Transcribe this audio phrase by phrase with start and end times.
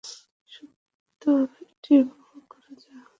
[0.49, 1.21] সত্য
[1.63, 3.07] এটি উপভোগ করা যাক।